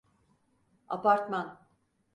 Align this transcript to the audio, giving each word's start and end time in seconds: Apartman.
Apartman. 0.89 1.55